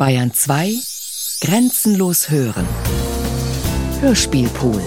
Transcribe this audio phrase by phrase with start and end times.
[0.00, 0.82] Bayern 2
[1.42, 2.66] Grenzenlos hören.
[4.00, 4.80] Hörspielpool.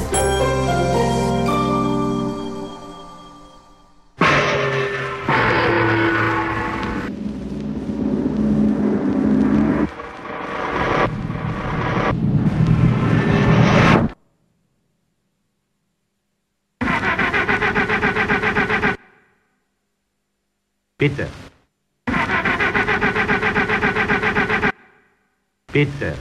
[20.98, 21.43] Bitte.
[25.74, 26.14] Bitte.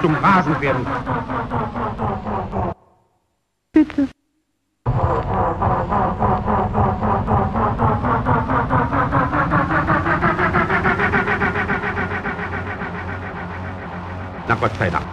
[0.00, 0.86] Zum Rasen werden.
[3.72, 4.08] Bitte.
[14.48, 15.11] Na Gott sei Dank.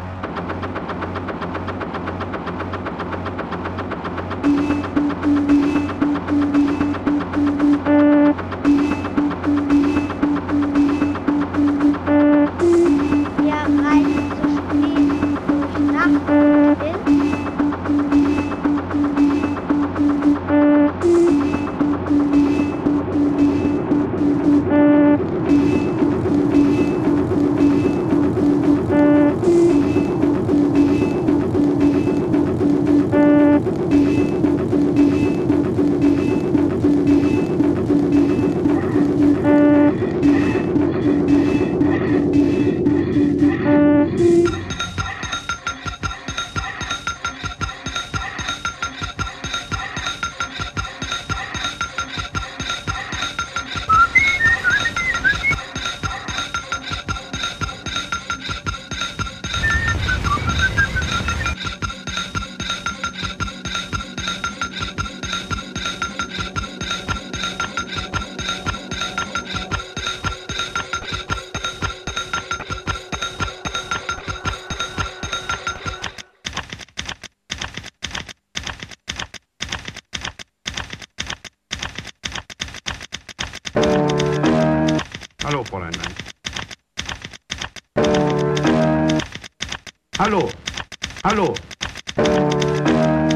[85.70, 86.16] Fräulein, nein.
[90.18, 90.52] Hallo,
[91.24, 91.58] hallo.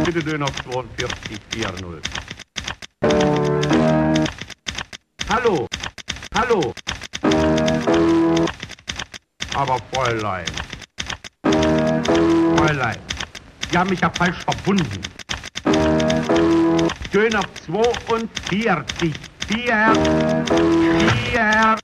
[0.05, 2.01] Bitte Döner 4240.
[5.29, 5.67] Hallo,
[6.33, 6.73] hallo.
[9.55, 10.49] Aber Fräulein.
[12.55, 12.99] Fräulein,
[13.69, 15.03] Sie haben mich ja falsch verbunden.
[17.13, 19.13] Döner 42,
[19.47, 19.95] 4,
[21.31, 21.82] 4,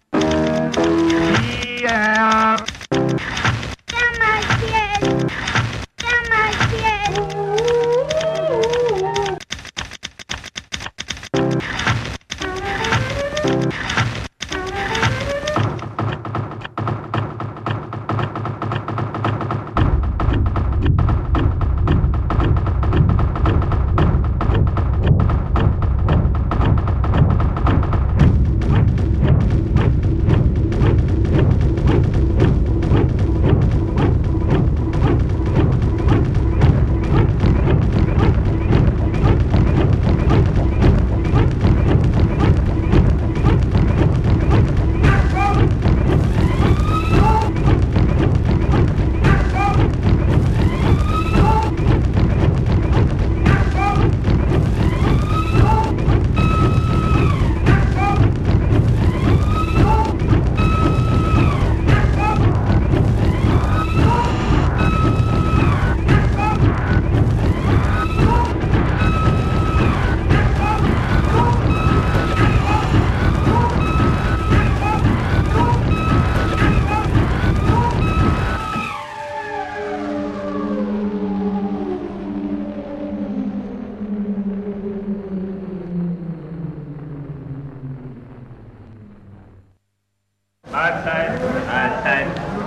[92.10, 92.59] time.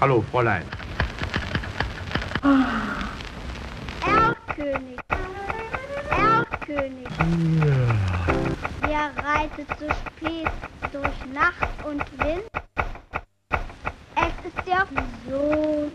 [0.00, 0.64] Hallo, Fräulein.
[4.00, 4.98] Erlkönig.
[6.10, 7.08] Erlkönig.
[8.80, 10.50] Wer reitet so spät
[10.90, 12.48] durch Nacht und Wind?
[14.16, 14.86] Es ist ja
[15.28, 15.90] so